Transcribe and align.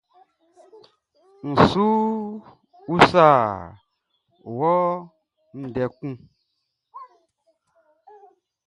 N 1.47 1.51
su 1.67 1.85
usa 2.93 3.27
wɔ 4.57 4.73
ndɛ 5.61 5.83
kun. 5.95 6.13